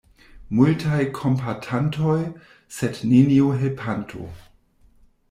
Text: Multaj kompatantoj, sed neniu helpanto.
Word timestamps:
Multaj 0.59 1.01
kompatantoj, 1.19 2.15
sed 2.79 3.03
neniu 3.13 3.53
helpanto. 3.61 4.25